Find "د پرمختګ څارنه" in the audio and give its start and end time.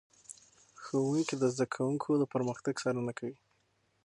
2.17-3.13